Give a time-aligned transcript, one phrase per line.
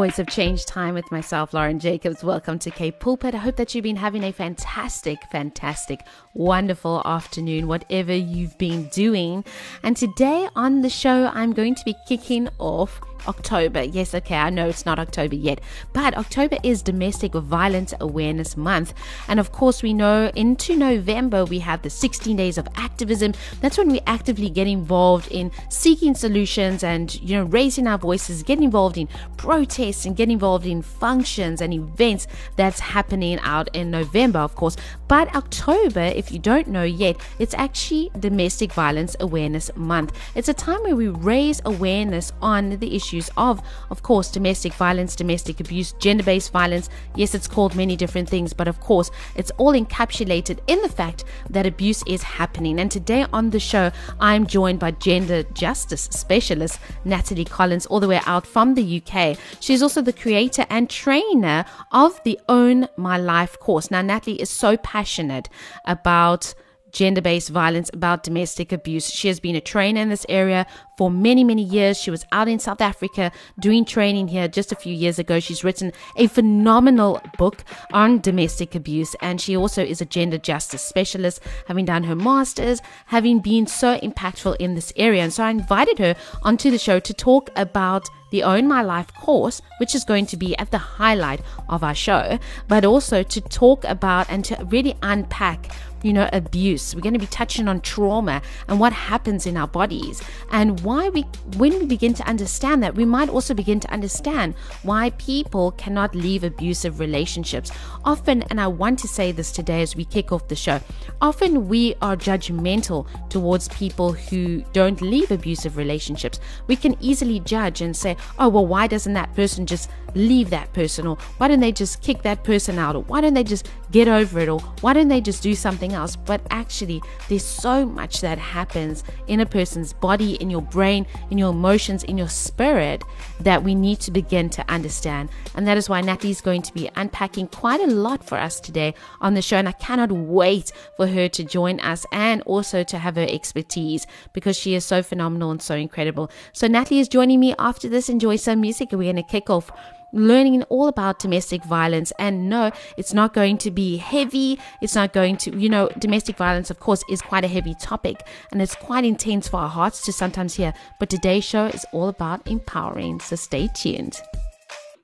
[0.00, 2.24] Voice of Change time with myself, Lauren Jacobs.
[2.24, 3.34] Welcome to K Pulpit.
[3.34, 9.44] I hope that you've been having a fantastic, fantastic, wonderful afternoon, whatever you've been doing.
[9.82, 12.98] And today on the show, I'm going to be kicking off
[13.28, 13.82] October.
[13.82, 15.60] Yes, okay, I know it's not October yet,
[15.92, 18.94] but October is Domestic Violence Awareness Month.
[19.28, 23.34] And of course, we know into November we have the 16 days of activism.
[23.60, 28.42] That's when we actively get involved in seeking solutions and, you know, raising our voices,
[28.42, 33.90] get involved in protests and get involved in functions and events that's happening out in
[33.90, 34.76] November, of course.
[35.08, 40.16] But October, if you don't know yet, it's actually Domestic Violence Awareness Month.
[40.34, 44.72] It's a time where we raise awareness on the issue issues of, of course, domestic
[44.74, 46.88] violence, domestic abuse, gender based violence.
[47.16, 51.24] Yes, it's called many different things, but of course, it's all encapsulated in the fact
[51.48, 52.78] that abuse is happening.
[52.78, 58.08] And today on the show, I'm joined by gender justice specialist Natalie Collins, all the
[58.08, 59.36] way out from the UK.
[59.60, 63.90] She's also the creator and trainer of the Own My Life course.
[63.90, 65.48] Now, Natalie is so passionate
[65.84, 66.54] about
[66.92, 69.08] gender based violence, about domestic abuse.
[69.10, 71.98] She has been a trainer in this area for many, many years.
[71.98, 75.40] She was out in South Africa doing training here just a few years ago.
[75.40, 80.82] She's written a phenomenal book on domestic abuse, and she also is a gender justice
[80.82, 85.22] specialist, having done her master's, having been so impactful in this area.
[85.22, 89.12] And so I invited her onto the show to talk about the Own My Life
[89.14, 93.40] course, which is going to be at the highlight of our show, but also to
[93.40, 95.66] talk about and to really unpack
[96.02, 96.94] you know, abuse.
[96.94, 101.08] We're going to be touching on trauma and what happens in our bodies and why
[101.08, 101.22] we,
[101.56, 106.14] when we begin to understand that, we might also begin to understand why people cannot
[106.14, 107.70] leave abusive relationships.
[108.04, 110.80] Often, and I want to say this today as we kick off the show,
[111.20, 116.40] often we are judgmental towards people who don't leave abusive relationships.
[116.66, 120.72] We can easily judge and say, oh, well, why doesn't that person just leave that
[120.72, 121.06] person?
[121.06, 122.96] Or why don't they just kick that person out?
[122.96, 124.48] Or why don't they just get over it?
[124.48, 126.16] Or why don't they just do something else?
[126.16, 131.38] But actually, there's so much that happens in a person's body, in your brain, in
[131.38, 133.02] your emotions, in your spirit
[133.40, 135.30] that we need to begin to understand.
[135.54, 138.94] And that is why is going to be unpacking quite a lot for us today
[139.20, 139.56] on the show.
[139.56, 144.06] And I cannot wait for her to join us and also to have her expertise
[144.32, 146.30] because she is so phenomenal and so incredible.
[146.52, 148.08] So, Natalie is joining me after this.
[148.08, 149.70] Enjoy some music, and we're going to kick off
[150.12, 152.12] learning all about domestic violence.
[152.18, 154.58] And no, it's not going to be heavy.
[154.80, 158.26] It's not going to, you know, domestic violence, of course, is quite a heavy topic
[158.52, 160.74] and it's quite intense for our hearts to sometimes hear.
[160.98, 163.20] But today's show is all about empowering.
[163.20, 164.20] So stay tuned.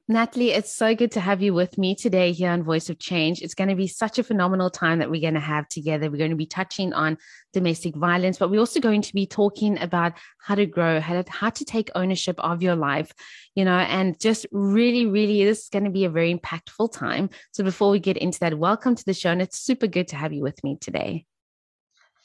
[0.09, 3.43] Natalie, it's so good to have you with me today here on Voice of Change.
[3.43, 6.09] It's going to be such a phenomenal time that we're going to have together.
[6.09, 7.19] We're going to be touching on
[7.53, 11.28] domestic violence, but we're also going to be talking about how to grow, how to,
[11.28, 13.11] how to take ownership of your life,
[13.56, 17.28] you know, and just really, really, this is going to be a very impactful time.
[17.50, 19.31] So before we get into that, welcome to the show.
[19.31, 21.27] And it's super good to have you with me today.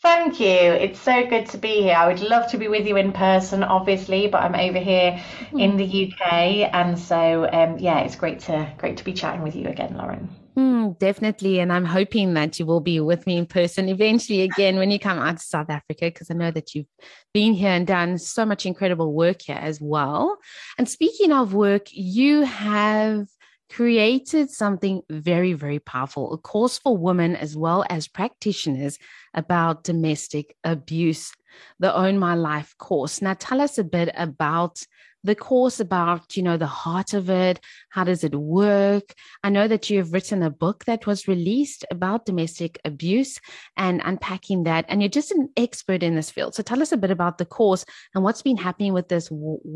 [0.02, 0.48] Thank you.
[0.48, 1.94] It's so good to be here.
[1.94, 5.24] I would love to be with you in person, obviously, but I'm over here
[5.56, 9.56] in the UK, and so um, yeah, it's great to great to be chatting with
[9.56, 10.28] you again, Lauren.
[10.58, 14.78] Mm, definitely, and I'm hoping that you will be with me in person eventually again
[14.78, 16.88] when you come out to South Africa, because I know that you've
[17.32, 20.40] been here and done so much incredible work here as well.
[20.80, 23.28] And speaking of work, you have
[23.72, 28.98] created something very, very powerful, a course for women as well as practitioners
[29.34, 31.32] about domestic abuse,
[31.80, 33.22] the Own My Life course.
[33.22, 34.86] Now, tell us a bit about
[35.24, 37.60] the course about you know the heart of it.
[37.90, 39.14] How does it work?
[39.44, 43.40] I know that you have written a book that was released about domestic abuse
[43.78, 46.56] and unpacking that and you're just an expert in this field.
[46.56, 47.86] So tell us a bit about the course
[48.16, 49.30] and what's been happening with this.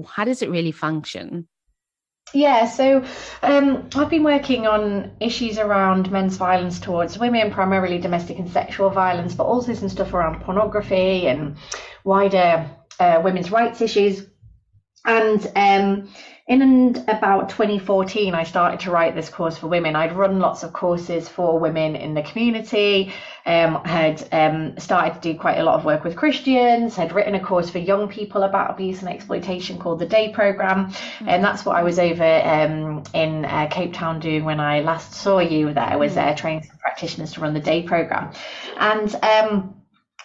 [0.07, 1.47] How does it really function
[2.33, 3.03] yeah, so
[3.41, 8.89] um, I've been working on issues around men's violence towards women, primarily domestic and sexual
[8.89, 11.57] violence, but also some stuff around pornography and
[12.03, 12.69] wider
[12.99, 14.27] uh, women's rights issues.
[15.05, 16.09] And um,
[16.47, 19.95] in about 2014, I started to write this course for women.
[19.95, 23.11] I'd run lots of courses for women in the community,
[23.47, 27.33] um, had um, started to do quite a lot of work with Christians, had written
[27.33, 30.91] a course for young people about abuse and exploitation called the Day Program.
[30.91, 31.29] Mm-hmm.
[31.29, 35.15] And that's what I was over um, in uh, Cape Town doing when I last
[35.15, 38.31] saw you there, I was uh, training some practitioners to run the Day Program.
[38.77, 39.74] And um,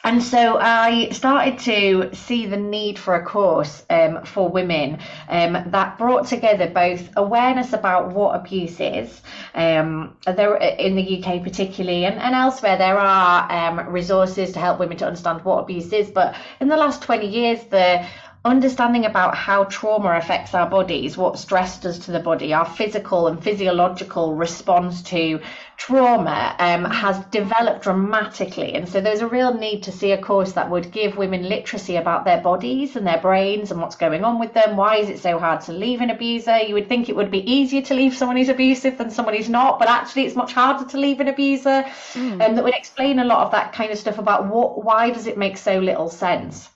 [0.02, 4.98] and so I started to see the need for a course um, for women
[5.28, 9.20] um, that brought together both awareness about what abuse is,
[9.54, 14.78] um, there in the UK particularly, and, and elsewhere there are um, resources to help
[14.78, 16.08] women to understand what abuse is.
[16.10, 18.06] But in the last 20 years, the
[18.42, 23.26] understanding about how trauma affects our bodies, what stress does to the body, our physical
[23.26, 25.40] and physiological response to
[25.76, 28.72] trauma um, has developed dramatically.
[28.72, 31.96] And so there's a real need to see a course that would give women literacy
[31.96, 34.74] about their bodies and their brains and what's going on with them.
[34.74, 36.60] Why is it so hard to leave an abuser?
[36.60, 39.50] You would think it would be easier to leave someone who's abusive than someone who's
[39.50, 41.84] not, but actually it's much harder to leave an abuser.
[42.14, 42.32] Mm.
[42.32, 45.10] And um, that would explain a lot of that kind of stuff about what why
[45.10, 46.70] does it make so little sense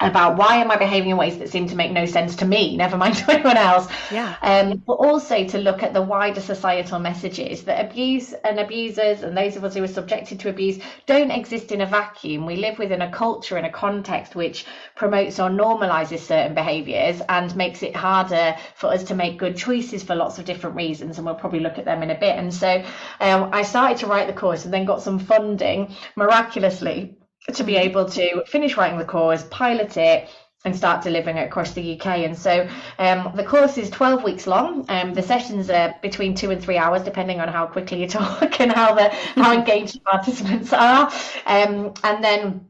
[0.00, 2.76] about why am I behaving in ways that seem to make no sense to me,
[2.76, 3.88] never mind to anyone else.
[4.10, 4.36] Yeah.
[4.42, 9.36] Um, but also to look at the wider societal messages that abuse and abusers and
[9.36, 12.44] those of us who are subjected to abuse don't exist in a vacuum.
[12.44, 17.54] We live within a culture and a context which promotes or normalizes certain behaviors and
[17.56, 21.16] makes it harder for us to make good choices for lots of different reasons.
[21.16, 22.36] And we'll probably look at them in a bit.
[22.36, 22.84] And so
[23.20, 27.15] um, I started to write the course and then got some funding miraculously
[27.54, 30.28] to be able to finish writing the course, pilot it,
[30.64, 32.06] and start delivering it across the UK.
[32.06, 34.84] And so um, the course is 12 weeks long.
[34.88, 38.60] Um, the sessions are between two and three hours, depending on how quickly you talk
[38.60, 41.10] and how the how engaged participants are.
[41.46, 42.68] Um, and then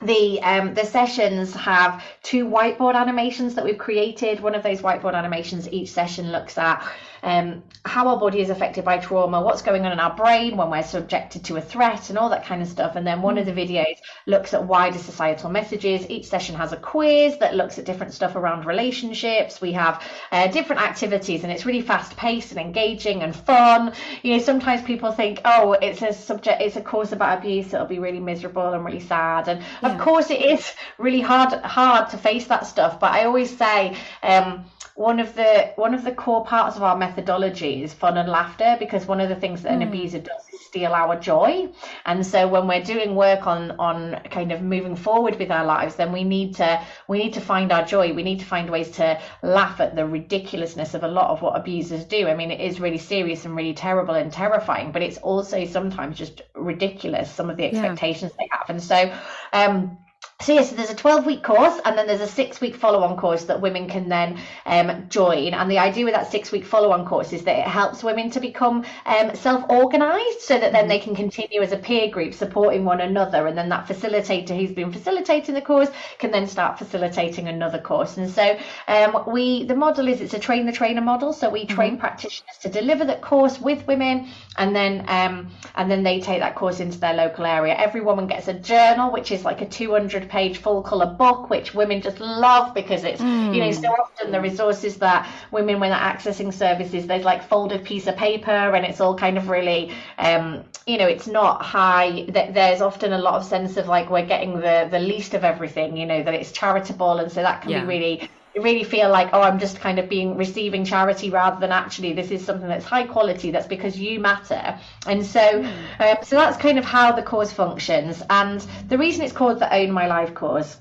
[0.00, 4.40] the um, the sessions have two whiteboard animations that we've created.
[4.40, 6.84] One of those whiteboard animations, each session looks at
[7.22, 10.70] um, how our body is affected by trauma, what's going on in our brain when
[10.70, 12.96] we're subjected to a threat, and all that kind of stuff.
[12.96, 13.96] And then one of the videos
[14.26, 16.08] looks at wider societal messages.
[16.08, 19.60] Each session has a quiz that looks at different stuff around relationships.
[19.60, 23.92] We have uh, different activities, and it's really fast paced and engaging and fun.
[24.22, 27.86] You know, sometimes people think, oh, it's a subject, it's a course about abuse, it'll
[27.86, 29.48] be really miserable and really sad.
[29.48, 29.92] And yeah.
[29.92, 33.00] of course, it is really hard hard to face that stuff.
[33.00, 33.96] But I always say.
[34.22, 34.64] Um,
[35.02, 38.76] one of the one of the core parts of our methodology is fun and laughter
[38.78, 39.88] because one of the things that an mm.
[39.88, 41.68] abuser does is steal our joy
[42.06, 45.96] and so when we're doing work on on kind of moving forward with our lives
[45.96, 48.92] then we need to we need to find our joy we need to find ways
[48.92, 52.60] to laugh at the ridiculousness of a lot of what abusers do i mean it
[52.60, 57.50] is really serious and really terrible and terrifying but it's also sometimes just ridiculous some
[57.50, 58.44] of the expectations yeah.
[58.44, 59.12] they have and so
[59.52, 59.98] um
[60.42, 62.74] so yes, yeah, so there's a 12 week course and then there's a six week
[62.74, 65.54] follow on course that women can then um, join.
[65.54, 68.28] And the idea with that six week follow on course is that it helps women
[68.30, 72.34] to become um, self organized so that then they can continue as a peer group
[72.34, 73.46] supporting one another.
[73.46, 78.16] And then that facilitator who's been facilitating the course can then start facilitating another course.
[78.16, 81.32] And so um, we, the model is it's a train the trainer model.
[81.32, 82.00] So we train mm-hmm.
[82.00, 84.28] practitioners to deliver that course with women
[84.58, 87.74] and then, um, and then they take that course into their local area.
[87.74, 91.74] Every woman gets a journal, which is like a 200 page full color book, which
[91.74, 93.54] women just love because it's, mm.
[93.54, 97.84] you know, so often the resources that women, when they're accessing services, there's like folded
[97.84, 102.24] piece of paper and it's all kind of really, um, you know, it's not high.
[102.30, 105.98] There's often a lot of sense of like we're getting the, the least of everything,
[105.98, 107.18] you know, that it's charitable.
[107.18, 107.80] And so that can yeah.
[107.80, 111.72] be really really feel like oh i'm just kind of being receiving charity rather than
[111.72, 114.78] actually this is something that's high quality that's because you matter.
[115.06, 116.00] And so mm.
[116.00, 118.22] um, so that's kind of how the cause functions.
[118.30, 120.76] And the reason it's called the own my life cause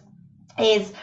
[0.59, 0.93] is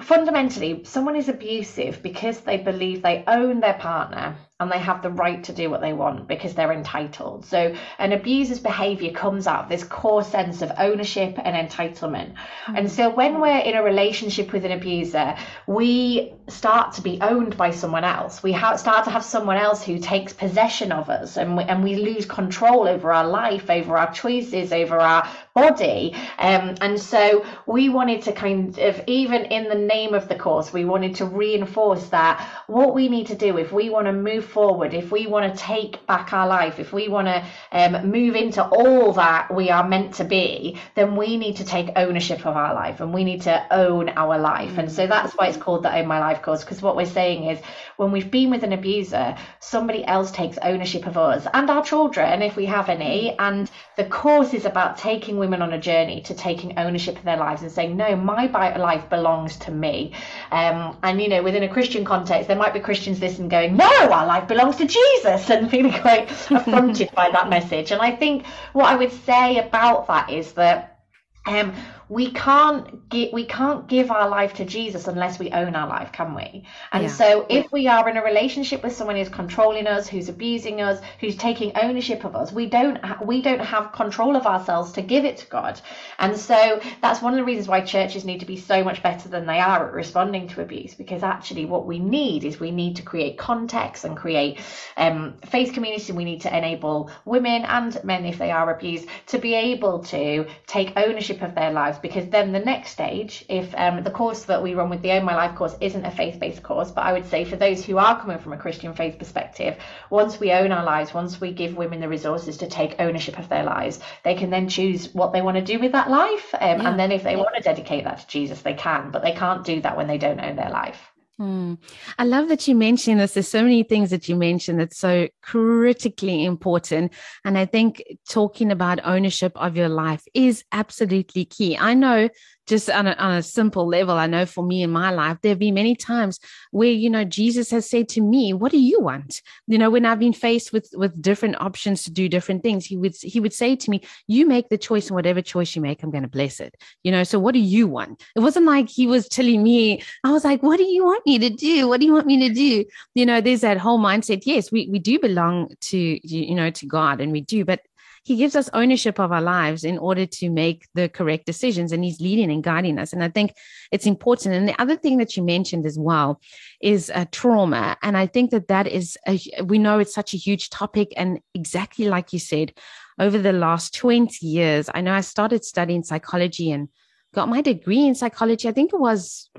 [0.00, 5.10] fundamentally someone is abusive because they believe they own their partner and they have the
[5.10, 7.44] right to do what they want because they're entitled.
[7.44, 12.34] So an abuser's behavior comes out of this core sense of ownership and entitlement.
[12.34, 12.76] Mm-hmm.
[12.76, 17.56] And so when we're in a relationship with an abuser, we start to be owned
[17.56, 18.42] by someone else.
[18.42, 21.82] We ha- start to have someone else who takes possession of us and we, and
[21.82, 26.14] we lose control over our life, over our choices, over our body.
[26.38, 30.72] Um, and so we wanted to kind of, even in the name of the course,
[30.72, 34.34] we wanted to reinforce that what we need to do if we want to move
[34.34, 38.10] move forward, if we want to take back our life, if we want to um,
[38.10, 42.46] move into all that we are meant to be, then we need to take ownership
[42.46, 44.78] of our life and we need to own our life.
[44.78, 47.50] And so that's why it's called the Own My Life course, because what we're saying
[47.50, 47.58] is
[47.96, 52.42] when we've been with an abuser, somebody else takes ownership of us and our children,
[52.42, 53.36] if we have any.
[53.38, 57.36] And the course is about taking women on a journey to taking ownership of their
[57.36, 58.46] lives and saying, no, my
[58.76, 60.12] life belongs to me.
[60.52, 63.86] Um, and, you know, within a Christian context, there might be Christians listening going, no,
[64.12, 67.92] our life belongs to Jesus and feeling quite affronted by that message.
[67.92, 70.98] And I think what I would say about that is that
[71.46, 71.74] um,
[72.08, 76.12] we can't get we can't give our life to Jesus unless we own our life,
[76.12, 76.64] can we?
[76.92, 77.08] And Yeah.
[77.08, 81.00] so if we are in a relationship with someone who's controlling us, who's abusing us,
[81.20, 85.24] who's taking ownership of us, we don't we don't have control of ourselves to give
[85.24, 85.80] it to God.
[86.18, 89.28] And so that's one of the reasons why churches need to be so much better
[89.28, 92.96] than they are at responding to abuse because actually what we need is we need
[92.96, 94.60] to create context and create
[94.96, 96.12] um, faith community.
[96.12, 100.46] We need to enable women and men if they are abused to be able to
[100.66, 104.62] take ownership of their lives because then the next stage if um, the course that
[104.62, 107.26] we run with the own my life course isn't a faith-based course but i would
[107.26, 109.76] say for those who are coming from a christian faith perspective
[110.10, 113.48] once we own our lives once we give women the resources to take ownership of
[113.48, 116.80] their lives they can then choose what they want to do with that life um,
[116.80, 116.90] Yeah.
[116.90, 119.64] and then if they want to dedicate that to jesus they can but they can't
[119.64, 121.10] do that when they don't own their life
[121.40, 121.78] Mm.
[122.16, 123.34] I love that you mentioned this.
[123.34, 127.12] There's so many things that you mentioned that's so critically important.
[127.44, 131.76] And I think talking about ownership of your life is absolutely key.
[131.76, 132.30] I know
[132.66, 135.50] just on a, on a simple level, I know for me in my life, there
[135.50, 139.00] have been many times where, you know, Jesus has said to me, what do you
[139.00, 139.42] want?
[139.66, 142.96] You know, when I've been faced with, with different options to do different things, he
[142.96, 146.02] would, he would say to me, you make the choice and whatever choice you make,
[146.02, 146.74] I'm going to bless it.
[147.02, 148.22] You know, so what do you want?
[148.34, 151.38] It wasn't like he was telling me, I was like, what do you want me
[151.40, 151.86] to do?
[151.86, 152.84] What do you want me to do?
[153.14, 154.42] You know, there's that whole mindset.
[154.46, 157.80] Yes, we, we do belong to, you know, to God and we do, but
[158.24, 162.02] he gives us ownership of our lives in order to make the correct decisions and
[162.02, 163.12] he's leading and guiding us.
[163.12, 163.52] And I think
[163.92, 164.54] it's important.
[164.54, 166.40] And the other thing that you mentioned as well
[166.80, 167.98] is uh, trauma.
[168.02, 171.12] And I think that that is, a, we know it's such a huge topic.
[171.18, 172.72] And exactly like you said,
[173.18, 176.88] over the last 20 years, I know I started studying psychology and
[177.34, 178.68] got my degree in psychology.
[178.68, 179.50] I think it was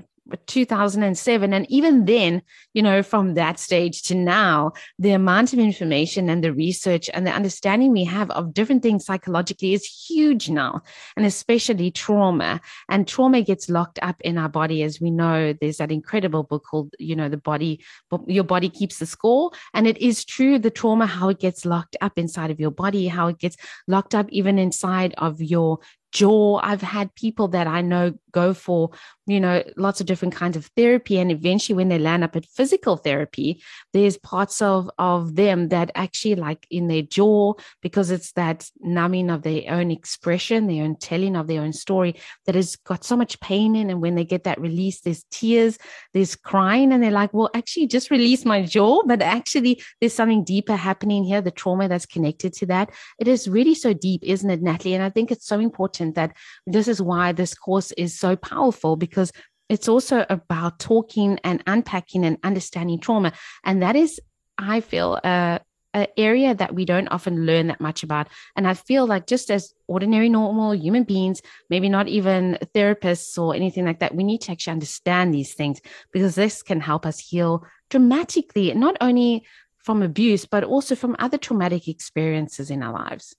[0.46, 2.42] 2007 and even then
[2.74, 7.26] you know from that stage to now the amount of information and the research and
[7.26, 10.82] the understanding we have of different things psychologically is huge now
[11.16, 12.60] and especially trauma.
[12.88, 14.82] And trauma gets locked up in our body.
[14.82, 17.84] As we know there's that incredible book called you know the body
[18.26, 19.50] your body keeps the score.
[19.74, 23.08] And it is true the trauma how it gets locked up inside of your body
[23.08, 23.56] how it gets
[23.86, 25.78] locked up even inside of your
[26.12, 26.60] jaw.
[26.62, 28.90] I've had people that I know go for,
[29.26, 31.18] you know, lots of different kinds of therapy.
[31.18, 33.62] And eventually when they land up at physical therapy,
[33.94, 39.30] there's parts of, of them that actually like in their jaw, because it's that numbing
[39.30, 43.16] of their own expression, their own telling of their own story that has got so
[43.16, 43.88] much pain in.
[43.88, 45.78] And when they get that release, there's tears,
[46.12, 49.02] there's crying, and they're like, well, actually just release my jaw.
[49.06, 52.90] But actually there's something deeper happening here, the trauma that's connected to that.
[53.18, 54.94] It is really so deep, isn't it, Natalie?
[54.94, 56.36] And I think it's so important that
[56.66, 59.32] this is why this course is so powerful because
[59.68, 63.32] it's also about talking and unpacking and understanding trauma.
[63.64, 64.20] And that is,
[64.58, 65.58] I feel, uh,
[65.96, 68.28] an area that we don't often learn that much about.
[68.54, 73.54] And I feel like just as ordinary, normal human beings, maybe not even therapists or
[73.54, 75.80] anything like that, we need to actually understand these things
[76.12, 79.46] because this can help us heal dramatically, not only
[79.78, 83.34] from abuse, but also from other traumatic experiences in our lives.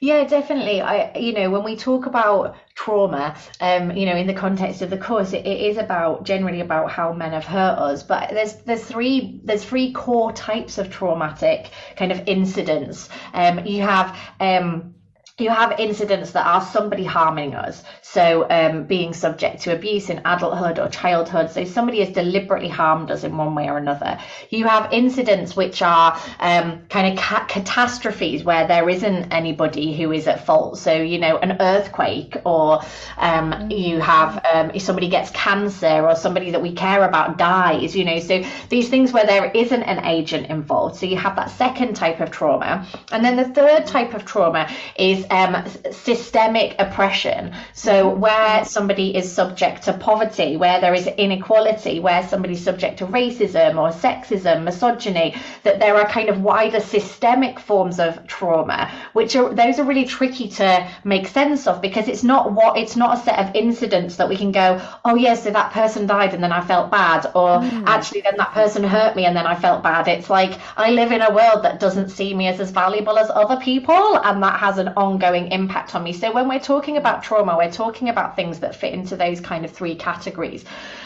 [0.00, 0.80] Yeah, definitely.
[0.80, 4.90] I, you know, when we talk about trauma, um, you know, in the context of
[4.90, 8.02] the course, it, it is about generally about how men have hurt us.
[8.02, 13.08] But there's there's three there's three core types of traumatic kind of incidents.
[13.32, 14.94] Um, you have um
[15.38, 17.82] you have incidents that are somebody harming us.
[18.02, 21.50] So, um, being subject to abuse in adulthood or childhood.
[21.50, 24.18] So, somebody has deliberately harmed us in one way or another.
[24.50, 30.10] You have incidents which are um, kind of ca- catastrophes where there isn't anybody who
[30.10, 30.78] is at fault.
[30.78, 32.80] So, you know, an earthquake, or
[33.16, 33.70] um, mm-hmm.
[33.70, 38.04] you have um, if somebody gets cancer, or somebody that we care about dies, you
[38.04, 38.18] know.
[38.18, 40.96] So, these things where there isn't an agent involved.
[40.96, 42.86] So, you have that second type of trauma.
[43.12, 44.68] And then the third type of trauma
[44.98, 47.54] is um, systemic oppression.
[47.72, 53.06] So where somebody is subject to poverty, where there is inequality, where somebody's subject to
[53.06, 59.36] racism or sexism, misogyny, that there are kind of wider systemic forms of trauma, which
[59.36, 63.18] are those are really tricky to make sense of because it's not what it's not
[63.18, 66.34] a set of incidents that we can go, oh yes, yeah, so that person died
[66.34, 67.84] and then I felt bad, or mm.
[67.86, 70.08] actually then that person hurt me and then I felt bad.
[70.08, 73.30] It's like I live in a world that doesn't see me as as valuable as
[73.30, 76.12] other people, and that has an ongoing impact on me.
[76.12, 79.64] So when we're talking about trauma, we're talking about things that fit into those kind
[79.64, 80.64] of three categories.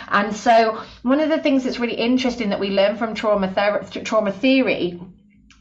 [0.09, 3.87] And so one of the things that's really interesting that we learn from trauma ther-
[4.04, 5.00] trauma theory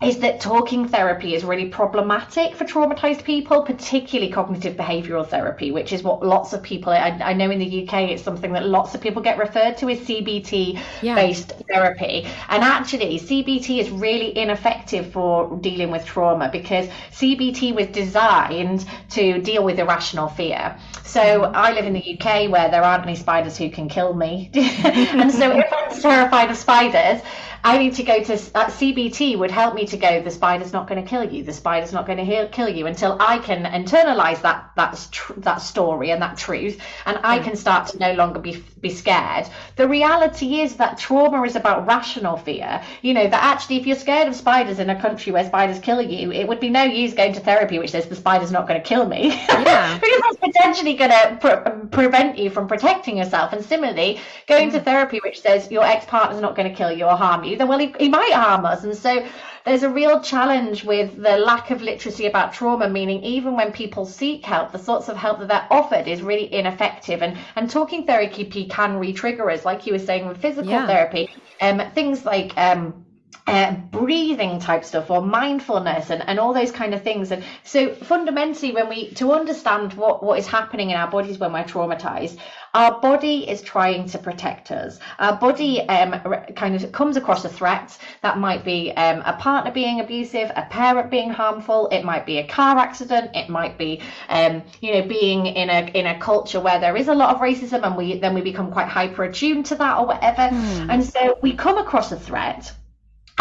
[0.02, 5.94] is that talking therapy is really problematic for traumatized people, particularly cognitive behavioral therapy, which
[5.94, 8.96] is what lots of people, I, I know in the UK, it's something that lots
[8.96, 11.76] of people get referred to as CBT based yeah.
[11.76, 12.28] therapy.
[12.50, 19.40] And actually, CBT is really ineffective for dealing with trauma because CBT was designed to
[19.42, 20.78] deal with irrational fear.
[21.04, 21.52] So.
[21.62, 24.50] I live in the UK where there aren't any spiders who can kill me.
[24.56, 27.22] and so if I'm terrified of spiders,
[27.64, 30.22] I need to go to uh, CBT would help me to go.
[30.22, 31.44] The spider's not going to kill you.
[31.44, 35.62] The spider's not going to kill you until I can internalize that that tr- that
[35.62, 39.48] story and that truth, and I can start to no longer be be scared.
[39.76, 42.82] The reality is that trauma is about rational fear.
[43.02, 46.02] You know that actually, if you're scared of spiders in a country where spiders kill
[46.02, 48.82] you, it would be no use going to therapy, which says the spider's not going
[48.82, 49.98] to kill me, yeah.
[50.02, 53.54] because that's potentially going to pre- prevent you from protecting yourself.
[53.54, 54.74] And similarly, going mm.
[54.74, 57.51] to therapy, which says your ex partner's not going to kill you or harm you
[57.56, 58.84] then well, he, he might harm us.
[58.84, 59.26] And so
[59.66, 64.06] there's a real challenge with the lack of literacy about trauma, meaning even when people
[64.06, 67.22] seek help, the sorts of help that they're offered is really ineffective.
[67.22, 70.88] And, and talking therapy can re-trigger us, like you were saying with physical yeah.
[70.88, 71.30] therapy.
[71.62, 73.06] Um, things like um,
[73.48, 77.32] uh, breathing type stuff or mindfulness and, and all those kind of things.
[77.32, 81.54] And so fundamentally, when we to understand what, what is happening in our bodies when
[81.54, 82.38] we're traumatized,
[82.74, 85.00] our body is trying to protect us.
[85.20, 86.22] Our body um,
[86.56, 90.64] kind of comes across a threat that might be um, a partner being abusive, a
[90.70, 91.90] parent being harmful.
[91.90, 93.36] It might be a car accident.
[93.36, 97.10] It might be, um, you know, being in a in a culture where there is
[97.10, 100.06] a lot of racism, and we then we become quite hyper attuned to that or
[100.06, 100.44] whatever.
[100.56, 100.90] Mm.
[100.90, 102.72] And so we come across a threat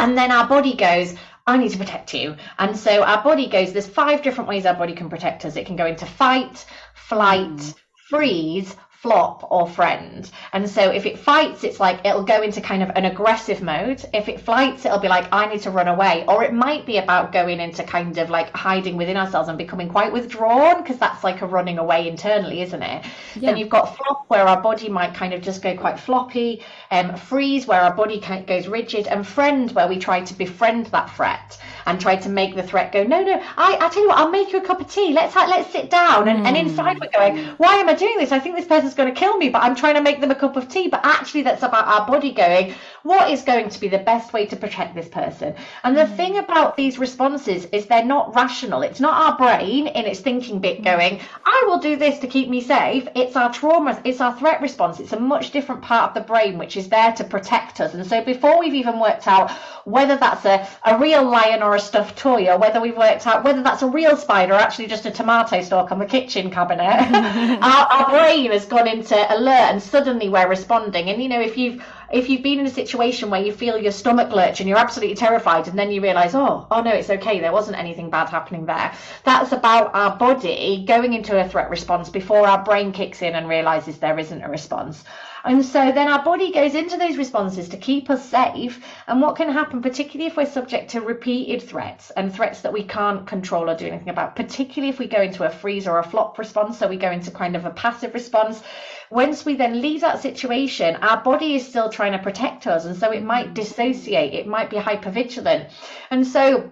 [0.00, 1.14] and then our body goes,
[1.46, 2.36] I need to protect you.
[2.58, 5.56] And so our body goes, there's five different ways our body can protect us.
[5.56, 6.64] It can go into fight,
[6.94, 7.74] flight, mm.
[8.08, 10.30] freeze, flop or friend.
[10.52, 14.04] And so if it fights, it's like it'll go into kind of an aggressive mode.
[14.12, 16.24] If it fights, it'll be like, I need to run away.
[16.28, 19.88] Or it might be about going into kind of like hiding within ourselves and becoming
[19.88, 23.06] quite withdrawn because that's like a running away internally, isn't it?
[23.36, 23.50] Yeah.
[23.50, 27.16] Then you've got flop where our body might kind of just go quite floppy, um,
[27.16, 30.86] freeze where our body kind of goes rigid, and friend where we try to befriend
[30.86, 34.08] that threat and try to make the threat go, no, no, I, I tell you
[34.08, 35.14] what, I'll make you a cup of tea.
[35.14, 36.28] Let's let's sit down.
[36.28, 36.46] And, mm.
[36.46, 38.30] and inside we're going, why am I doing this?
[38.30, 40.34] I think this person's going to kill me, but I'm trying to make them a
[40.34, 40.88] cup of tea.
[40.88, 44.46] But actually, that's about our body going, what is going to be the best way
[44.46, 45.54] to protect this person?
[45.84, 46.16] And the mm.
[46.16, 48.82] thing about these responses is they're not rational.
[48.82, 50.84] It's not our brain in its thinking bit mm.
[50.84, 53.06] going, I will do this to keep me safe.
[53.14, 55.00] It's our trauma, it's our threat response.
[55.00, 57.94] It's a much different part of the brain which is there to protect us.
[57.94, 59.50] And so before we've even worked out
[59.84, 63.44] whether that's a, a real lion or a stuffed toy, or whether we've worked out
[63.44, 66.80] whether that's a real spider or actually just a tomato stalk on the kitchen cabinet,
[67.62, 71.08] our, our brain has gone into alert and suddenly we're responding.
[71.08, 73.92] And you know, if you've if you've been in a situation where you feel your
[73.92, 77.40] stomach lurch and you're absolutely terrified and then you realize oh oh no it's okay.
[77.40, 78.92] There wasn't anything bad happening there.
[79.24, 83.48] That's about our body going into a threat response before our brain kicks in and
[83.48, 85.04] realizes there isn't a response
[85.44, 88.84] and so then our body goes into those responses to keep us safe.
[89.06, 92.84] And what can happen, particularly if we're subject to repeated threats and threats that we
[92.84, 96.04] can't control or do anything about, particularly if we go into a freeze or a
[96.04, 98.62] flop response, so we go into kind of a passive response.
[99.10, 102.84] Once we then leave that situation, our body is still trying to protect us.
[102.84, 105.70] And so it might dissociate, it might be hypervigilant.
[106.10, 106.70] And so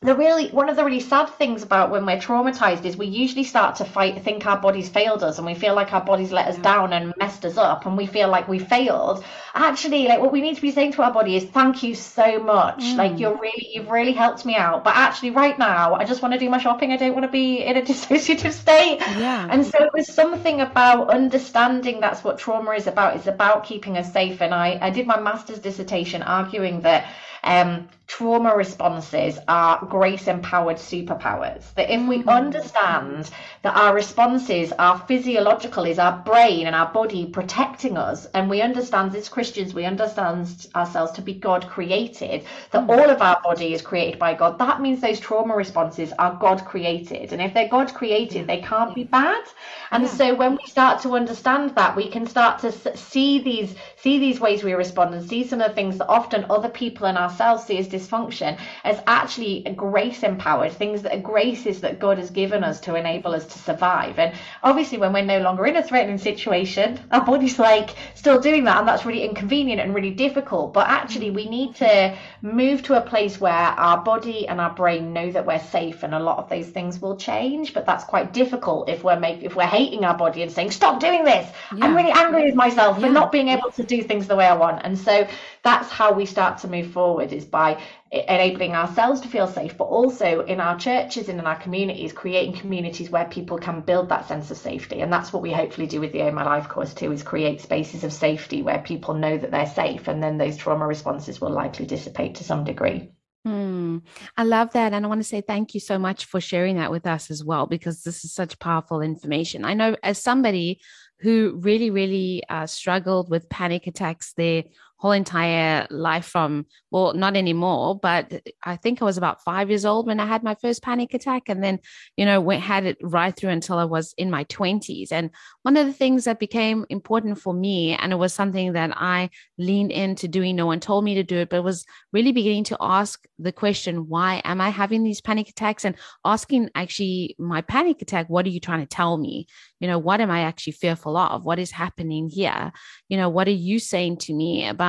[0.00, 3.42] the really one of the really sad things about when we're traumatized is we usually
[3.42, 6.46] start to fight think our bodies failed us and we feel like our bodies let
[6.46, 6.62] us yeah.
[6.62, 9.24] down and messed us up and we feel like we failed.
[9.54, 12.38] Actually like what we need to be saying to our body is thank you so
[12.38, 12.78] much.
[12.78, 12.96] Mm.
[12.96, 14.84] like you're really you've really helped me out.
[14.84, 16.92] But actually right now i just want to do my shopping.
[16.92, 19.00] I don't want to be in a dissociative state.
[19.00, 19.48] Yeah.
[19.50, 23.16] And so it was something about understanding that's what trauma is about.
[23.16, 24.40] It's about keeping us safe.
[24.42, 27.08] And i i did my master's dissertation arguing that
[27.44, 31.74] um, trauma responses are grace empowered superpowers.
[31.74, 32.28] That if we mm.
[32.28, 33.30] understand
[33.62, 38.62] that our responses are physiological, is our brain and our body protecting us, and we
[38.62, 42.88] understand as Christians, we understand ourselves to be God created, that mm.
[42.88, 46.64] all of our body is created by God, that means those trauma responses are God
[46.64, 47.32] created.
[47.32, 49.44] And if they're God created, they can't be bad.
[49.90, 50.08] And yeah.
[50.08, 54.40] so when we start to understand that, we can start to see these see these
[54.40, 57.64] ways we respond and see some of the things that often other people in ourselves
[57.64, 62.30] see as dysfunction as actually a grace empowered things that are graces that God has
[62.30, 64.18] given us to enable us to survive.
[64.18, 68.64] And obviously, when we're no longer in a threatening situation, our body's like still doing
[68.64, 70.72] that, and that's really inconvenient and really difficult.
[70.72, 75.12] But actually, we need to move to a place where our body and our brain
[75.12, 77.74] know that we're safe, and a lot of those things will change.
[77.74, 81.00] But that's quite difficult if we're make, if we're hating our body and saying, "Stop
[81.00, 81.84] doing this." Yeah.
[81.84, 83.06] I'm really angry with myself yeah.
[83.06, 84.80] for not being able to do things the way I want.
[84.84, 85.26] And so
[85.62, 89.76] that's how we start to move forward forward is by enabling ourselves to feel safe,
[89.76, 94.08] but also in our churches and in our communities, creating communities where people can build
[94.08, 95.00] that sense of safety.
[95.00, 97.60] And that's what we hopefully do with the Own My Life course too, is create
[97.60, 101.50] spaces of safety where people know that they're safe and then those trauma responses will
[101.50, 103.10] likely dissipate to some degree.
[103.44, 103.98] Hmm.
[104.36, 104.92] I love that.
[104.92, 107.44] And I want to say thank you so much for sharing that with us as
[107.44, 109.64] well, because this is such powerful information.
[109.64, 110.80] I know as somebody
[111.20, 114.64] who really, really uh, struggled with panic attacks their
[114.98, 119.84] whole entire life from, well, not anymore, but I think I was about five years
[119.84, 121.44] old when I had my first panic attack.
[121.48, 121.78] And then,
[122.16, 125.12] you know, went, had it right through until I was in my 20s.
[125.12, 125.30] And
[125.62, 129.30] one of the things that became important for me, and it was something that I
[129.56, 132.76] leaned into doing, no one told me to do it, but was really beginning to
[132.80, 135.84] ask the question, why am I having these panic attacks?
[135.84, 139.46] And asking actually my panic attack, what are you trying to tell me?
[139.78, 141.44] You know, what am I actually fearful of?
[141.44, 142.72] What is happening here?
[143.08, 144.87] You know, what are you saying to me about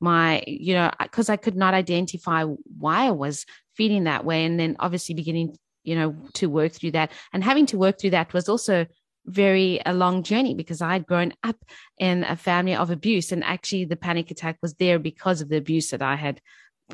[0.00, 4.44] my, you know, because I could not identify why I was feeling that way.
[4.44, 7.12] And then obviously beginning, you know, to work through that.
[7.32, 8.86] And having to work through that was also
[9.26, 11.56] very a long journey because I had grown up
[11.98, 13.32] in a family of abuse.
[13.32, 16.40] And actually the panic attack was there because of the abuse that I had,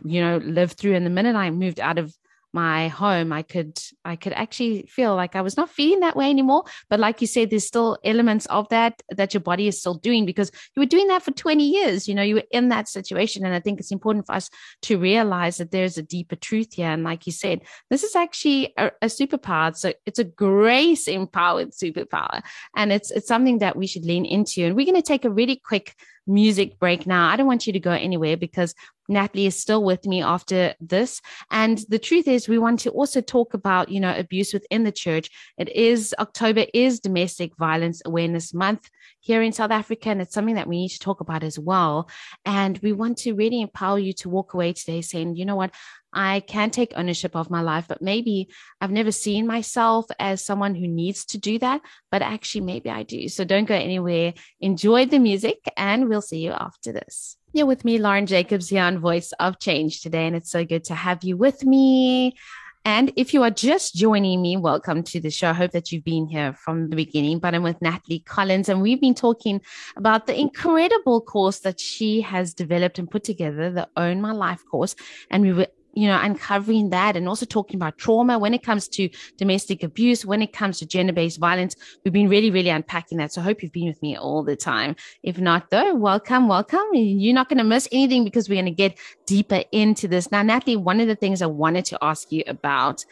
[0.05, 0.95] you know, lived through.
[0.95, 2.15] And the minute I moved out of
[2.59, 6.29] my home i could i could actually feel like i was not feeling that way
[6.31, 6.65] anymore.
[6.91, 10.25] But like you said there's still elements of that that your body is still doing
[10.31, 13.45] because you were doing that for 20 years you know you were in that situation.
[13.45, 14.51] And i think it's important for us
[14.87, 16.91] to realize that there's a deeper truth here.
[16.95, 19.77] And like you said this is actually a, a superpower.
[19.77, 22.43] So it's a grace empowered superpower.
[22.77, 24.65] And it's it's something that we should lean into.
[24.65, 25.95] And we're going to take a really quick
[26.29, 27.29] music break now.
[27.29, 28.75] I don't want you to go anywhere because
[29.09, 31.21] Natalie is still with me after this.
[31.51, 34.93] And the truth is, we want to also talk about, you know, abuse within the
[34.93, 35.31] church.
[35.57, 40.55] It is October is Domestic Violence Awareness Month here in South Africa, and it's something
[40.55, 42.09] that we need to talk about as well.
[42.45, 45.75] And we want to really empower you to walk away today saying, you know what,
[46.13, 48.49] I can take ownership of my life, but maybe
[48.81, 53.03] I've never seen myself as someone who needs to do that, but actually, maybe I
[53.03, 53.29] do.
[53.29, 54.35] So don't go anywhere.
[54.61, 57.37] Enjoy the music, and we'll see you after this.
[57.53, 60.85] You're with me, Lauren Jacobs, here on Voice of Change today, and it's so good
[60.85, 62.37] to have you with me.
[62.85, 65.51] And if you are just joining me, welcome to the show.
[65.51, 67.39] I hope that you've been here from the beginning.
[67.39, 69.61] But I'm with Natalie Collins, and we've been talking
[69.97, 74.63] about the incredible course that she has developed and put together, the Own My Life
[74.71, 74.95] course.
[75.31, 75.67] And we were
[75.99, 80.25] you know, uncovering that and also talking about trauma when it comes to domestic abuse,
[80.25, 81.75] when it comes to gender based violence.
[82.05, 83.33] We've been really, really unpacking that.
[83.33, 84.95] So I hope you've been with me all the time.
[85.25, 86.87] If not, though, welcome, welcome.
[86.93, 90.31] You're not going to miss anything because we're going to get deeper into this.
[90.31, 93.05] Now, Natalie, one of the things I wanted to ask you about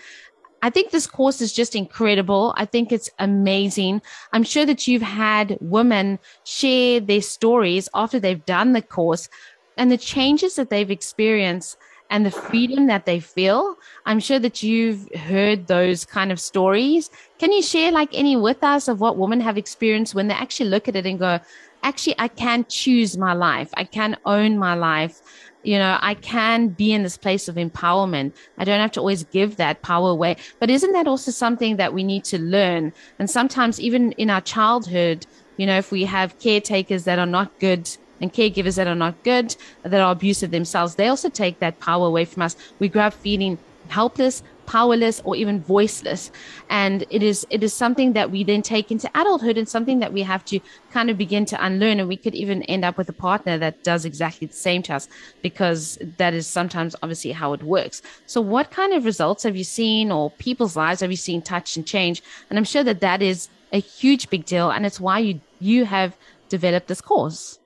[0.62, 2.54] I think this course is just incredible.
[2.56, 4.00] I think it's amazing.
[4.32, 9.28] I'm sure that you've had women share their stories after they've done the course
[9.76, 11.76] and the changes that they've experienced
[12.10, 13.76] and the freedom that they feel.
[14.04, 17.10] I'm sure that you've heard those kind of stories.
[17.38, 20.70] Can you share like any with us of what women have experienced when they actually
[20.70, 21.40] look at it and go,
[21.82, 23.70] actually, I can choose my life.
[23.74, 25.20] I can own my life.
[25.62, 28.34] You know, I can be in this place of empowerment.
[28.58, 30.36] I don't have to always give that power away.
[30.60, 32.92] But isn't that also something that we need to learn?
[33.18, 37.58] And sometimes even in our childhood, you know, if we have caretakers that are not
[37.58, 37.88] good
[38.20, 42.06] and caregivers that are not good, that are abusive themselves, they also take that power
[42.06, 42.56] away from us.
[42.78, 46.30] We grow up feeling helpless, powerless, or even voiceless.
[46.68, 50.12] And it is it is something that we then take into adulthood and something that
[50.12, 50.60] we have to
[50.92, 52.00] kind of begin to unlearn.
[52.00, 54.94] And we could even end up with a partner that does exactly the same to
[54.94, 55.08] us
[55.42, 58.02] because that is sometimes obviously how it works.
[58.26, 61.76] So what kind of results have you seen or people's lives have you seen touch
[61.76, 62.22] and change?
[62.50, 64.70] And I'm sure that that is a huge big deal.
[64.70, 66.16] And it's why you you have
[66.48, 67.58] developed this course.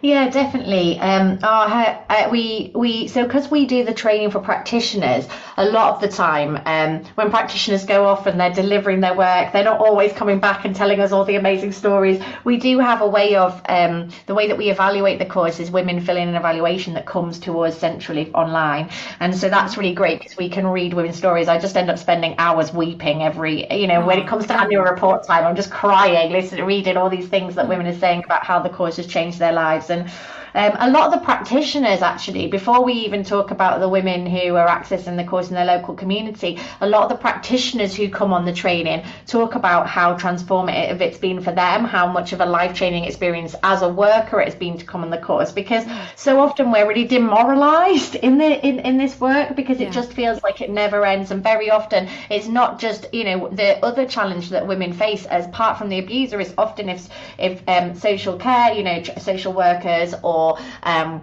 [0.00, 0.98] Yeah, definitely.
[1.00, 5.94] Um, our, uh, we we so because we do the training for practitioners, a lot
[5.94, 9.80] of the time um, when practitioners go off and they're delivering their work, they're not
[9.80, 12.22] always coming back and telling us all the amazing stories.
[12.44, 15.70] We do have a way of um, the way that we evaluate the course is
[15.70, 19.94] women fill in an evaluation that comes to us centrally online, and so that's really
[19.94, 21.48] great because we can read women's stories.
[21.48, 24.82] I just end up spending hours weeping every you know when it comes to annual
[24.84, 25.44] report time.
[25.46, 28.68] I'm just crying, listening, reading all these things that women are saying about how the
[28.68, 29.90] course has changed their lives.
[29.90, 30.10] And
[30.54, 34.54] um, a lot of the practitioners, actually, before we even talk about the women who
[34.54, 38.32] are accessing the course in their local community, a lot of the practitioners who come
[38.32, 42.46] on the training talk about how transformative it's been for them, how much of a
[42.46, 45.50] life changing experience as a worker it's been to come on the course.
[45.50, 50.12] Because so often we're really demoralized in the in, in this work because it just
[50.12, 51.32] feels like it never ends.
[51.32, 55.46] And very often it's not just, you know, the other challenge that women face as
[55.46, 57.08] apart from the abuser is often if
[57.40, 60.43] if um, social care, you know, social workers or
[60.82, 61.22] um,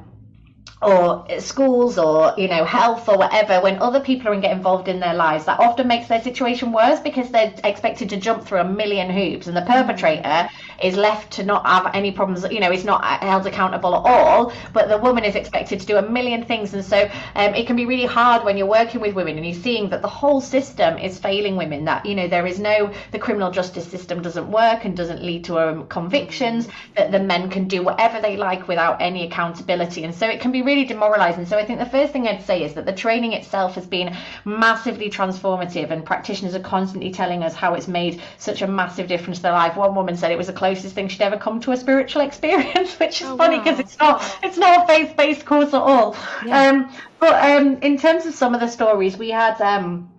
[0.82, 5.00] or schools or you know health or whatever when other people are get involved in
[5.00, 8.64] their lives that often makes their situation worse because they're expected to jump through a
[8.64, 10.50] million hoops and the perpetrator
[10.82, 14.52] is left to not have any problems you know is not held accountable at all
[14.74, 16.74] but the woman is expected to do a million things.
[16.74, 19.62] And so um, it can be really hard when you're working with women and you're
[19.62, 23.20] seeing that the whole system is failing women that you know there is no the
[23.20, 27.68] criminal justice system doesn't work and doesn't lead to um, convictions that the men can
[27.68, 30.04] do whatever they like without any accountability.
[30.04, 32.64] And so it can be really demoralizing so i think the first thing i'd say
[32.64, 37.54] is that the training itself has been massively transformative and practitioners are constantly telling us
[37.54, 40.48] how it's made such a massive difference to their life one woman said it was
[40.48, 43.78] the closest thing she'd ever come to a spiritual experience which is oh, funny because
[43.78, 43.84] wow.
[43.84, 46.70] it's not it's not a faith-based course at all yeah.
[46.70, 50.10] um, but um, in terms of some of the stories we had um,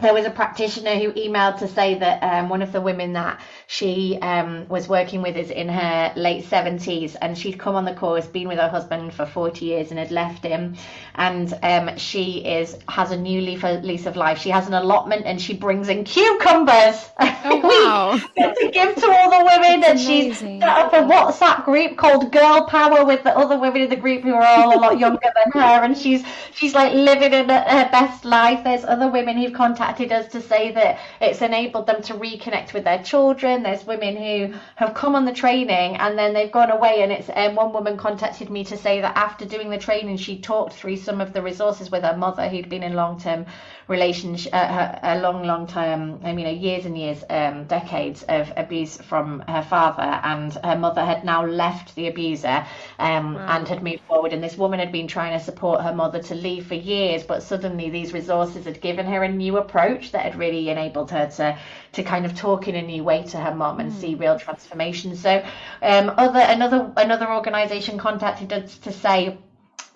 [0.00, 3.40] there was a practitioner who emailed to say that um, one of the women that
[3.66, 7.94] she um, was working with is in her late 70s and she'd come on the
[7.94, 10.76] course, been with her husband for 40 years and had left him.
[11.14, 14.38] And um, she is has a new leaf, lease of life.
[14.38, 18.18] She has an allotment and she brings in cucumbers oh, wow.
[18.18, 19.80] to give to all the women.
[19.80, 23.82] That's and she's set up a WhatsApp group called Girl Power with the other women
[23.82, 25.84] in the group who are all a lot younger than her.
[25.84, 28.64] And she's she's like living in her best life.
[28.64, 29.69] There's other women who've contacted
[30.12, 34.54] us to say that it's enabled them to reconnect with their children there's women who
[34.76, 37.02] have come on the training and then they've gone away.
[37.02, 40.40] And it's um, one woman contacted me to say that after doing the training, she
[40.40, 43.46] talked through some of the resources with her mother who'd been in long term
[43.90, 48.96] relationship, uh, a long, long time, I mean, years and years, um, decades of abuse
[48.96, 52.64] from her father, and her mother had now left the abuser
[53.00, 53.56] um, wow.
[53.56, 54.32] and had moved forward.
[54.32, 57.42] And this woman had been trying to support her mother to leave for years, but
[57.42, 61.58] suddenly these resources had given her a new approach that had really enabled her to
[61.92, 64.00] to kind of talk in a new way to her mom and mm.
[64.00, 65.16] see real transformation.
[65.16, 65.44] So,
[65.82, 69.36] um, other another another organisation contacted us to say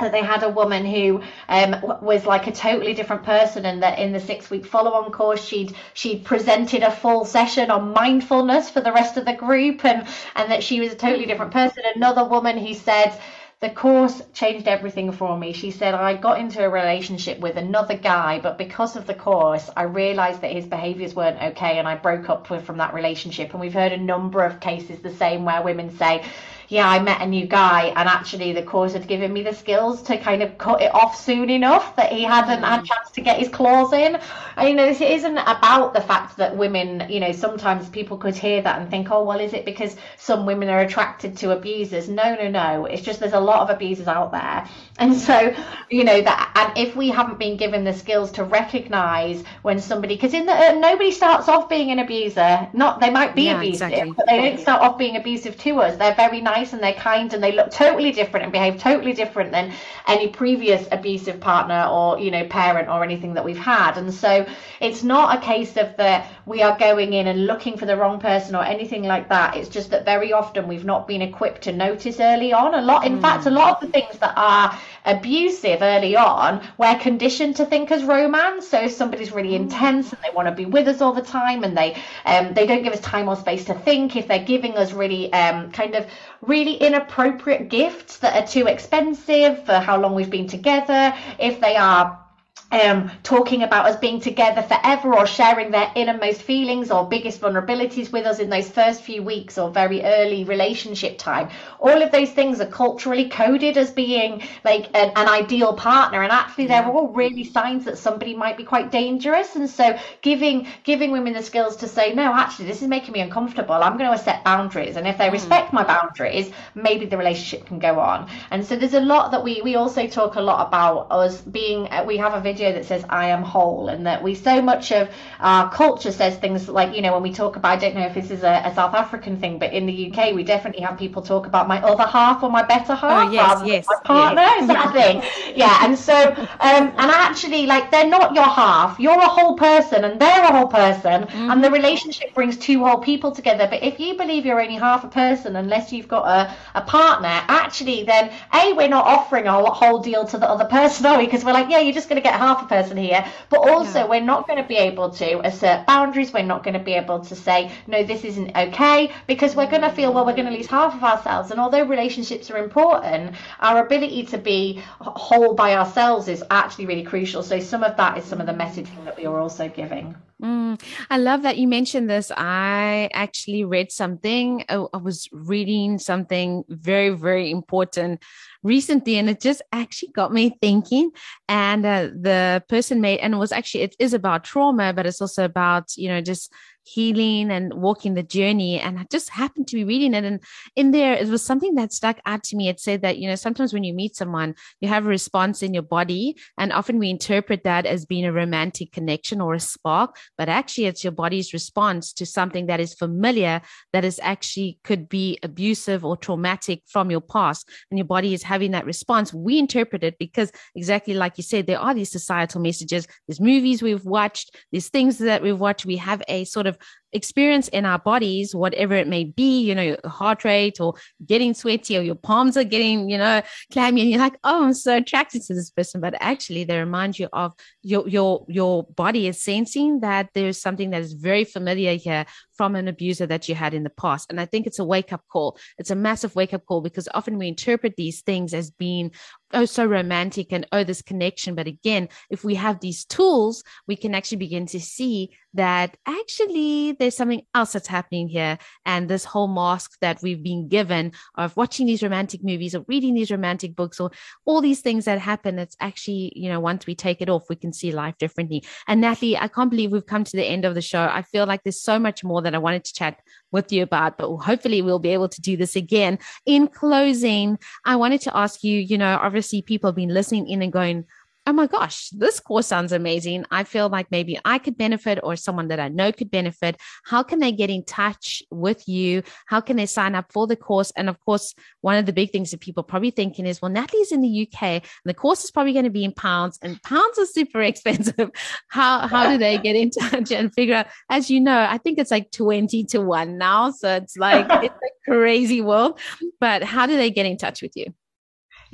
[0.00, 4.12] they had a woman who um, was like a totally different person and that in
[4.12, 8.80] the six week follow on course she'd she'd presented a full session on mindfulness for
[8.80, 12.24] the rest of the group and and that she was a totally different person another
[12.24, 13.16] woman who said
[13.61, 15.54] the course changed everything for me.
[15.54, 19.70] She said, I got into a relationship with another guy, but because of the course,
[19.74, 23.52] I realized that his behaviors weren't okay and I broke up with, from that relationship.
[23.52, 26.24] And we've heard a number of cases the same where women say,
[26.68, 30.03] yeah, I met a new guy, and actually the course had given me the skills
[30.03, 32.68] to kind of cut it off soon enough that he hadn't mm.
[32.68, 34.18] had a chance to get his claws in.
[34.57, 38.62] And, you know, isn't about the fact that women, you know, sometimes people could hear
[38.62, 42.09] that and think, oh, well, is it because some women are attracted to abusers?
[42.09, 42.87] No, no, no.
[42.87, 44.68] It's just there's a lot of abusers out there.
[44.98, 45.55] And so,
[45.90, 50.14] you know, that, and if we haven't been given the skills to recognize when somebody,
[50.14, 53.59] because in the, uh, nobody starts off being an abuser, not, they might be yeah,
[53.59, 54.12] abusive, exactly.
[54.12, 55.96] but they don't start off being abusive to us.
[55.96, 59.12] They're very nice nice and they're kind and they look totally different and behave totally
[59.12, 59.72] different than
[60.06, 64.46] any previous abusive partner or you know parent or anything that we've had and so
[64.80, 68.20] it's not a case of that we are going in and looking for the wrong
[68.20, 71.72] person or anything like that it's just that very often we've not been equipped to
[71.72, 73.22] notice early on a lot in mm.
[73.22, 77.90] fact a lot of the things that are abusive early on we're conditioned to think
[77.90, 79.62] as romance so if somebody's really mm.
[79.62, 82.66] intense and they want to be with us all the time and they um, they
[82.66, 85.94] don't give us time or space to think if they're giving us really um, kind
[85.94, 86.06] of
[86.46, 91.76] really inappropriate gifts that are too expensive for how long we've been together, if they
[91.76, 92.23] are
[92.70, 98.11] um, talking about us being together forever or sharing their innermost feelings or biggest vulnerabilities
[98.11, 101.50] with us in those first few weeks or very early relationship time.
[101.79, 106.33] All of those things are culturally coded as being like an, an ideal partner, and
[106.33, 109.55] actually they're all really signs that somebody might be quite dangerous.
[109.55, 113.20] And so giving giving women the skills to say, no, actually this is making me
[113.20, 113.74] uncomfortable.
[113.74, 115.33] I'm going to set boundaries, and if they mm.
[115.33, 118.29] respect my boundaries, maybe the relationship can go on.
[118.50, 121.88] And so there's a lot that we we also talk a lot about us being.
[122.07, 125.09] We have a video that says I am whole, and that we so much of
[125.40, 128.14] our culture says things like, you know, when we talk about, I don't know if
[128.14, 131.22] this is a, a South African thing, but in the UK, we definitely have people
[131.22, 134.03] talk about my other half or my better half oh, yes, rather yes, than my
[134.05, 134.42] partner.
[134.42, 134.62] Yes.
[134.62, 135.57] Is that a thing?
[135.57, 136.14] Yeah, and so,
[136.61, 138.98] um, and actually, like, they're not your half.
[138.98, 141.50] You're a whole person, and they're a whole person, mm-hmm.
[141.50, 143.66] and the relationship brings two whole people together.
[143.68, 147.29] But if you believe you're only half a person, unless you've got a, a partner,
[147.48, 151.24] actually, then A, we're not offering our whole deal to the other person, are we?
[151.24, 154.00] Because we're like, yeah, you're just going to get half a person here, but also
[154.00, 154.11] yeah.
[154.12, 156.33] we're not going to be able to assert boundaries.
[156.33, 159.87] We're not going to be able to say, no, this isn't okay, because we're going
[159.88, 161.50] to feel, well, we're going to lose half of ourselves.
[161.50, 167.07] And although relationships are important, our ability to be whole by ourselves is actually really
[167.12, 167.42] crucial.
[167.42, 170.14] So some of that is some of the messaging that we are also giving.
[170.42, 172.30] Mm, I love that you mentioned this.
[172.37, 174.64] I actually read something.
[174.68, 178.22] I, I was reading something very, very important
[178.64, 181.11] recently, and it just actually got me thinking.
[181.48, 185.20] And uh, the person made, and it was actually, it is about trauma, but it's
[185.20, 186.53] also about, you know, just
[186.85, 188.79] healing and walking the journey.
[188.79, 190.25] And I just happened to be reading it.
[190.25, 190.40] And
[190.77, 192.68] in there, it was something that stuck out to me.
[192.68, 195.75] It said that, you know, sometimes when you meet someone, you have a response in
[195.75, 196.37] your body.
[196.59, 200.16] And often we interpret that as being a romantic connection or a spark.
[200.37, 205.09] But actually, it's your body's response to something that is familiar, that is actually could
[205.09, 207.68] be abusive or traumatic from your past.
[207.90, 209.33] And your body is having that response.
[209.33, 213.07] We interpret it because, exactly like you said, there are these societal messages.
[213.27, 215.87] There's movies we've watched, there's things that we've watched.
[215.87, 216.78] We have a sort of of
[217.14, 221.54] experience in our bodies, whatever it may be, you know, your heart rate or getting
[221.54, 223.40] sweaty or your palms are getting, you know,
[223.72, 226.00] clammy and you're like, oh, I'm so attracted to this person.
[226.00, 230.90] But actually they remind you of your your your body is sensing that there's something
[230.90, 234.26] that is very familiar here from an abuser that you had in the past.
[234.30, 235.58] And I think it's a wake up call.
[235.78, 239.12] It's a massive wake up call because often we interpret these things as being
[239.52, 243.94] oh so romantic and oh this connection but again if we have these tools we
[243.94, 248.58] can actually begin to see that actually there's something else that's happening here.
[248.84, 253.14] And this whole mask that we've been given of watching these romantic movies or reading
[253.14, 254.10] these romantic books or
[254.44, 257.56] all these things that happen it's actually you know once we take it off we
[257.56, 258.64] can see life differently.
[258.88, 261.08] And natalie i can't believe we've come to the end of the show.
[261.10, 263.20] I feel like there's so much more that i wanted to chat
[263.52, 266.18] with you about but hopefully we'll be able to do this again.
[266.46, 270.62] In closing i wanted to ask you you know obviously people have been listening in
[270.62, 271.04] and going,
[271.46, 273.44] oh my gosh, this course sounds amazing.
[273.50, 276.80] I feel like maybe I could benefit or someone that I know could benefit.
[277.04, 279.22] How can they get in touch with you?
[279.46, 280.90] How can they sign up for the course?
[280.96, 283.70] And of course, one of the big things that people are probably thinking is, well,
[283.70, 286.83] Natalie's in the UK and the course is probably going to be in pounds and
[286.83, 288.30] pounds are super expensive.
[288.68, 291.98] How, how do they get in touch and figure out, as you know, I think
[291.98, 293.70] it's like 20 to one now.
[293.70, 296.00] So it's like, it's a crazy world,
[296.40, 297.92] but how do they get in touch with you?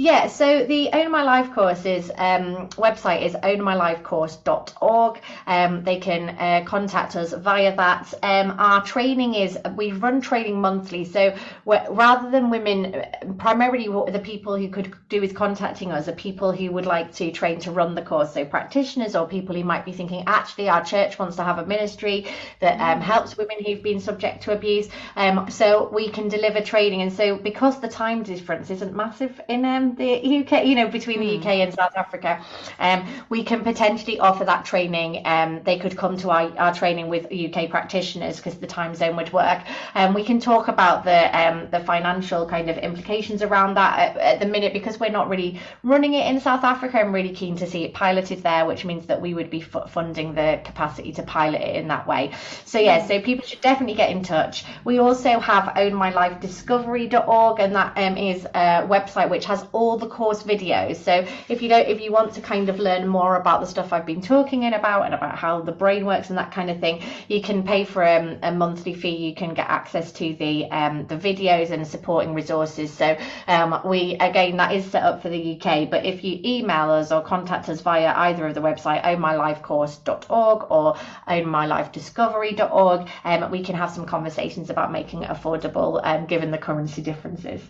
[0.01, 5.21] Yeah, so the Own My Life courses um, website is ownmylifecourse.org.
[5.47, 8.15] Um, they can uh, contact us via that.
[8.23, 11.05] Um, our training is, we run training monthly.
[11.05, 11.37] So
[11.67, 13.05] rather than women,
[13.37, 17.31] primarily the people who could do with contacting us are people who would like to
[17.31, 18.33] train to run the course.
[18.33, 21.67] So practitioners or people who might be thinking, actually, our church wants to have a
[21.67, 22.27] ministry
[22.61, 24.89] that um, helps women who've been subject to abuse.
[25.17, 27.03] Um, so we can deliver training.
[27.03, 31.21] And so because the time difference isn't massive in um, the UK, you know, between
[31.21, 31.61] the UK hmm.
[31.63, 32.45] and South Africa,
[32.79, 35.23] um, we can potentially offer that training.
[35.25, 39.17] Um, they could come to our, our training with UK practitioners because the time zone
[39.17, 39.63] would work.
[39.95, 43.99] And um, we can talk about the um, the financial kind of implications around that
[43.99, 47.01] at, at, the minute because we're not really running it in South Africa.
[47.01, 49.91] I'm really keen to see it piloted there, which means that we would be f-
[49.91, 52.33] funding the capacity to pilot it in that way.
[52.65, 54.65] So yeah, so people should definitely get in touch.
[54.85, 60.43] We also have ownmylifediscovery.org, and that um, is a website which has all the course
[60.43, 60.97] videos.
[60.97, 63.93] So if you don't, if you want to kind of learn more about the stuff
[63.93, 66.81] I've been talking in about and about how the brain works and that kind of
[66.81, 69.17] thing, you can pay for um, a monthly fee.
[69.17, 72.93] You can get access to the um, the videos and supporting resources.
[72.93, 73.17] So
[73.47, 75.91] um, we again that is set up for the UK.
[75.91, 80.95] But if you email us or contact us via either of the website ownmylifecourse.org or
[81.29, 87.03] ownmylifediscovery.org, um, we can have some conversations about making it affordable um, given the currency
[87.03, 87.63] differences.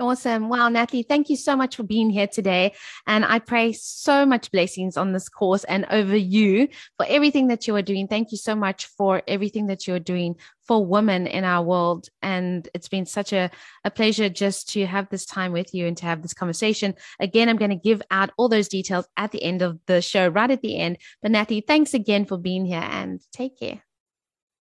[0.00, 0.48] Awesome.
[0.48, 2.74] Wow, Natalie, thank you so much for being here today.
[3.08, 7.66] And I pray so much blessings on this course and over you for everything that
[7.66, 8.06] you are doing.
[8.06, 10.36] Thank you so much for everything that you're doing
[10.68, 12.08] for women in our world.
[12.22, 13.50] And it's been such a,
[13.84, 16.94] a pleasure just to have this time with you and to have this conversation.
[17.18, 20.28] Again, I'm going to give out all those details at the end of the show,
[20.28, 20.98] right at the end.
[21.22, 23.82] But Natalie, thanks again for being here and take care.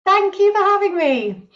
[0.06, 1.48] Thank you for having me.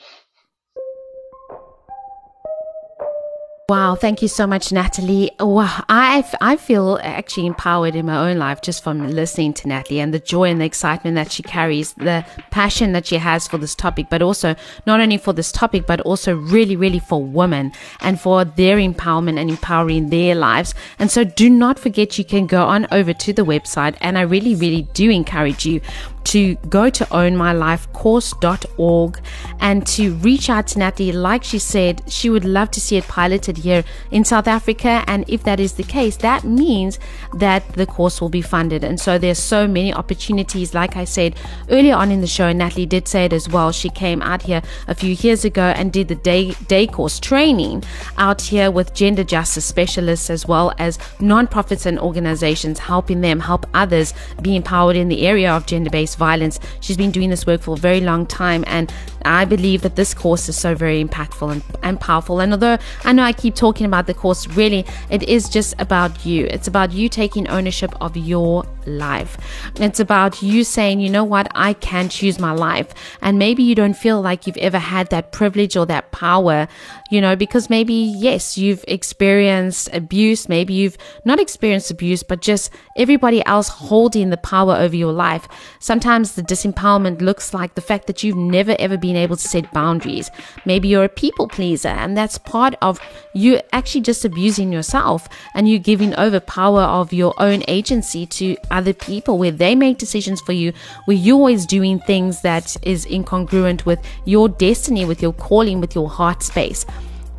[3.68, 5.32] Wow, thank you so much, Natalie.
[5.40, 10.02] Wow, I, I feel actually empowered in my own life just from listening to Natalie
[10.02, 13.58] and the joy and the excitement that she carries, the passion that she has for
[13.58, 17.72] this topic, but also not only for this topic, but also really, really for women
[18.02, 20.76] and for their empowerment and empowering their lives.
[21.00, 23.98] And so do not forget you can go on over to the website.
[24.00, 25.82] And I really, really do encourage you
[26.26, 29.20] to go to ownmylifecourse.org
[29.60, 31.12] and to reach out to Natalie.
[31.12, 35.04] Like she said, she would love to see it piloted funded here in South Africa.
[35.08, 37.00] And if that is the case, that means
[37.34, 38.84] that the course will be funded.
[38.84, 40.74] And so there's so many opportunities.
[40.74, 41.36] Like I said
[41.70, 43.72] earlier on in the show, Natalie did say it as well.
[43.72, 47.84] She came out here a few years ago and did the day, day course training
[48.18, 53.66] out here with gender justice specialists as well as non-profits and organizations, helping them help
[53.74, 56.60] others be empowered in the area of gender-based violence.
[56.80, 58.92] She's been doing this work for a very long time and
[59.26, 62.40] I believe that this course is so very impactful and, and powerful.
[62.40, 66.26] And although I know I keep talking about the course, really, it is just about
[66.26, 66.46] you.
[66.46, 69.38] It's about you taking ownership of your life.
[69.78, 72.94] It's about you saying, you know what, I can choose my life.
[73.22, 76.68] And maybe you don't feel like you've ever had that privilege or that power,
[77.16, 80.50] you know, because maybe, yes, you've experienced abuse.
[80.50, 85.48] Maybe you've not experienced abuse, but just everybody else holding the power over your life.
[85.80, 89.72] Sometimes the disempowerment looks like the fact that you've never ever been able to set
[89.72, 90.30] boundaries.
[90.66, 93.00] Maybe you're a people pleaser, and that's part of
[93.34, 98.58] you actually just abusing yourself and you giving over power of your own agency to
[98.72, 100.74] other people where they make decisions for you,
[101.06, 105.96] where you're always doing things that is incongruent with your destiny, with your calling, with
[105.96, 106.86] your heart space.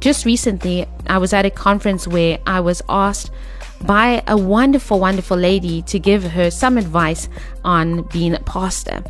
[0.07, 3.33] Just recently, I was at a conference where I was asked
[3.81, 7.29] by a wonderful, wonderful lady to give her some advice
[7.65, 9.03] on being a pastor.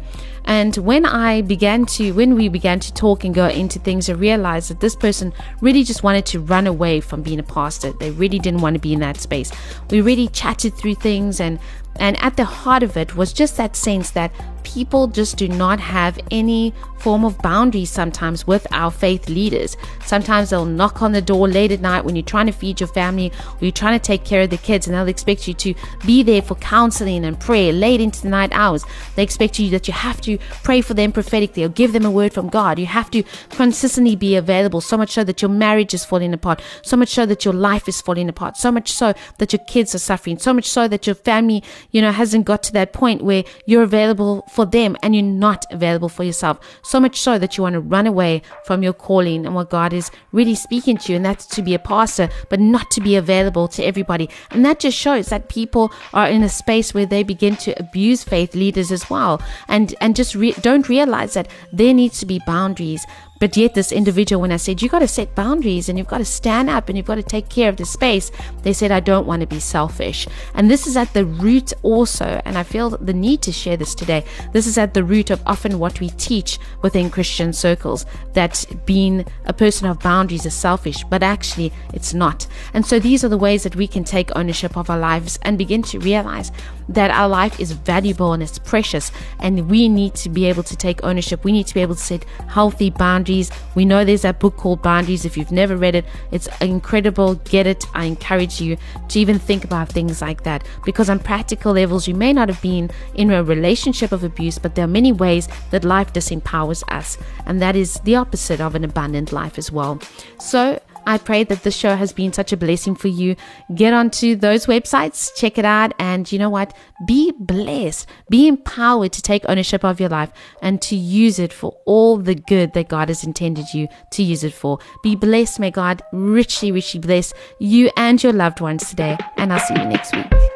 [0.47, 4.15] And when I began to, when we began to talk and go into things, I
[4.15, 7.93] realized that this person really just wanted to run away from being a pastor.
[7.93, 9.53] They really didn't want to be in that space.
[9.91, 11.59] We really chatted through things and
[11.99, 14.31] and at the heart of it was just that sense that
[14.77, 19.75] people just do not have any form of boundaries sometimes with our faith leaders.
[20.05, 22.87] Sometimes they'll knock on the door late at night when you're trying to feed your
[22.89, 25.73] family or you're trying to take care of the kids, and they'll expect you to
[26.05, 28.85] be there for counseling and prayer late into the night hours.
[29.15, 32.11] They expect you that you have to pray for them prophetically or give them a
[32.11, 32.79] word from God.
[32.79, 36.61] You have to consistently be available, so much so that your marriage is falling apart,
[36.83, 39.95] so much so that your life is falling apart, so much so that your kids
[39.95, 41.63] are suffering, so much so that your family,
[41.93, 45.65] you know, hasn't got to that point where you're available for them and you're not
[45.71, 46.59] available for yourself.
[46.83, 49.93] So much so that you want to run away from your calling and what God
[49.93, 53.17] is really speaking to you, and that's to be a pastor, but not to be
[53.17, 54.29] available to everybody.
[54.51, 58.25] And that just shows that people are in a space where they begin to abuse
[58.25, 62.41] faith leaders as well, and and just re- don't realize that there needs to be
[62.47, 63.07] boundaries.
[63.39, 66.19] But yet, this individual, when I said, You've got to set boundaries and you've got
[66.19, 68.31] to stand up and you've got to take care of the space,
[68.63, 70.27] they said, I don't want to be selfish.
[70.55, 73.95] And this is at the root also, and I feel the need to share this
[73.95, 74.25] today.
[74.53, 79.27] This is at the root of often what we teach within Christian circles that being
[79.45, 82.47] a person of boundaries is selfish, but actually it's not.
[82.75, 85.59] And so these are the ways that we can take ownership of our lives and
[85.59, 86.53] begin to realize
[86.89, 89.11] that our life is valuable and it's precious,
[89.41, 91.45] and we need to be able to take ownership.
[91.45, 92.91] We need to be able to set healthy
[93.27, 93.51] boundaries.
[93.75, 95.25] We know there's that book called Boundaries.
[95.25, 97.35] If you've never read it, it's incredible.
[97.51, 97.85] Get it.
[97.95, 98.77] I encourage you
[99.09, 102.63] to even think about things like that because, on practical levels, you may not have
[102.63, 107.19] been in a relationship of abuse, but there are many ways that life disempowers us,
[107.47, 109.99] and that is the opposite of an abundant life as well.
[110.39, 113.37] So, I pray that this show has been such a blessing for you.
[113.75, 116.75] Get onto those websites, check it out, and you know what?
[117.07, 121.77] Be blessed, be empowered to take ownership of your life and to use it for
[121.87, 124.79] all the good that God has intended you to use it for.
[125.03, 125.61] Be blessed.
[125.61, 129.17] May God richly, richly bless you and your loved ones today.
[129.37, 130.56] And I'll see you next week.